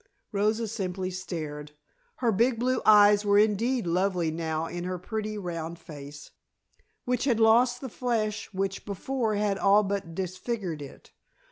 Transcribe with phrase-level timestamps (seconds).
[0.31, 1.73] Rosa simply stared.
[2.15, 6.31] Her big blue eyes were indeed lovely now in her pretty round face,
[7.05, 11.11] which had lost the flesh which before had all but disfigured it.